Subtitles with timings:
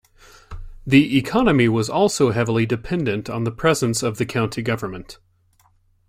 [0.83, 5.19] The economy was also heavily dependent on the presence of the county government.